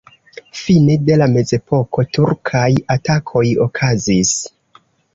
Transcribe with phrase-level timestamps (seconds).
[0.59, 2.65] Fine de la mezepoko turkaj
[2.97, 4.37] atakoj okazis.